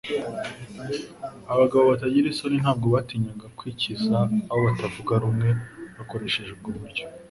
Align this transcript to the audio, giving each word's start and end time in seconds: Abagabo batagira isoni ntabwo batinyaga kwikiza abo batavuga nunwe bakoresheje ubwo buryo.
Abagabo 1.53 1.83
batagira 1.91 2.27
isoni 2.29 2.57
ntabwo 2.63 2.87
batinyaga 2.95 3.45
kwikiza 3.57 4.15
abo 4.51 4.61
batavuga 4.67 5.13
nunwe 5.21 5.49
bakoresheje 5.97 6.49
ubwo 6.53 6.69
buryo. 6.79 7.03